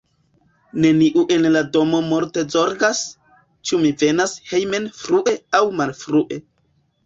[0.85, 3.03] Neniu en la domo multe zorgas,
[3.71, 6.45] ĉu mi venas hejmen frue aŭ malfrue.